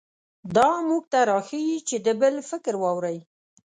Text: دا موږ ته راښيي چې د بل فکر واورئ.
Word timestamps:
دا 0.55 0.69
موږ 0.87 1.03
ته 1.11 1.19
راښيي 1.29 1.77
چې 1.87 1.95
د 2.05 2.07
بل 2.21 2.35
فکر 2.49 2.73
واورئ. 2.81 3.17